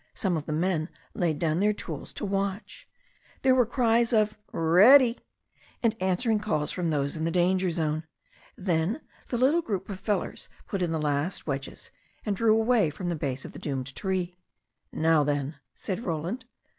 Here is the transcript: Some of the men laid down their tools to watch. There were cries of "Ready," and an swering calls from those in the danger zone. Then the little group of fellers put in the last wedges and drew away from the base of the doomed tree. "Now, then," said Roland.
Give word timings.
Some 0.15 0.35
of 0.35 0.47
the 0.47 0.51
men 0.51 0.89
laid 1.13 1.37
down 1.37 1.59
their 1.59 1.73
tools 1.73 2.11
to 2.13 2.25
watch. 2.25 2.89
There 3.43 3.53
were 3.53 3.67
cries 3.67 4.13
of 4.13 4.35
"Ready," 4.51 5.19
and 5.83 5.95
an 5.99 6.17
swering 6.17 6.41
calls 6.41 6.71
from 6.71 6.89
those 6.89 7.15
in 7.15 7.23
the 7.23 7.29
danger 7.29 7.69
zone. 7.69 8.05
Then 8.57 9.01
the 9.27 9.37
little 9.37 9.61
group 9.61 9.89
of 9.89 9.99
fellers 9.99 10.49
put 10.67 10.81
in 10.81 10.91
the 10.91 10.97
last 10.99 11.45
wedges 11.45 11.91
and 12.25 12.35
drew 12.35 12.55
away 12.59 12.89
from 12.89 13.09
the 13.09 13.15
base 13.15 13.45
of 13.45 13.51
the 13.51 13.59
doomed 13.59 13.93
tree. 13.95 14.35
"Now, 14.91 15.23
then," 15.23 15.57
said 15.75 15.99
Roland. 16.03 16.45